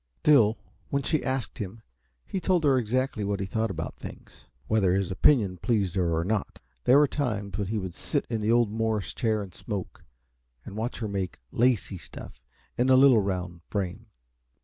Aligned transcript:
Still, 0.21 0.57
when 0.89 1.03
she 1.03 1.23
asked 1.23 1.59
him, 1.59 1.83
he 2.25 2.39
told 2.39 2.63
her 2.63 2.79
exactly 2.79 3.23
what 3.23 3.39
he 3.39 3.45
thought 3.45 3.69
about 3.69 3.97
things, 3.97 4.47
whether 4.65 4.95
his 4.95 5.11
opinion 5.11 5.57
pleased 5.57 5.93
her 5.93 6.17
or 6.17 6.23
not. 6.25 6.57
There 6.85 6.97
were 6.97 7.07
times 7.07 7.55
when 7.55 7.67
he 7.67 7.77
would 7.77 7.93
sit 7.93 8.25
in 8.27 8.41
the 8.41 8.51
old 8.51 8.71
Morris 8.71 9.13
chair 9.13 9.43
and 9.43 9.53
smoke 9.53 10.03
and 10.65 10.75
watch 10.75 10.97
her 11.01 11.07
make 11.07 11.37
lacey 11.51 11.99
stuff 11.99 12.41
in 12.79 12.89
a 12.89 12.95
little, 12.95 13.21
round 13.21 13.61
frame. 13.67 14.07